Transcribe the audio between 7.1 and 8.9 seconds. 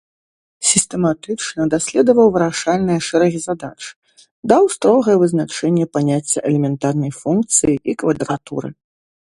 функцыі і квадратуры.